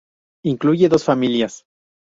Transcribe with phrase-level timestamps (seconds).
[0.43, 1.63] Incluye dos familias.